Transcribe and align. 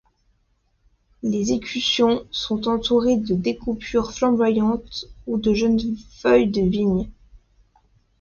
Les 1.21 1.51
écussons 1.53 2.25
sont 2.31 2.67
entourés 2.67 3.17
de 3.17 3.35
découpures 3.35 4.13
flamboyantes, 4.13 5.05
ou 5.27 5.37
de 5.37 5.53
jeunes 5.53 5.79
feuilles 6.17 6.49
de 6.49 6.61
vigne. 6.63 7.07